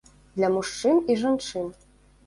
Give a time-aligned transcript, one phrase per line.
[0.37, 1.73] Для мужчын і жанчын.